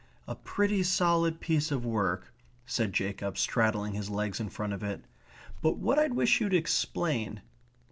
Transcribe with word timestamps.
"A 0.27 0.33
pretty 0.33 0.81
solid 0.81 1.39
piece 1.39 1.69
of 1.71 1.85
work," 1.85 2.33
said 2.65 2.91
Jacob, 2.91 3.37
straddling 3.37 3.93
his 3.93 4.09
legs 4.09 4.39
in 4.39 4.49
front 4.49 4.73
of 4.73 4.81
it. 4.81 5.05
"But 5.61 5.77
what 5.77 5.99
I 5.99 6.07
wish 6.07 6.41
you'd 6.41 6.55
explain 6.55 7.43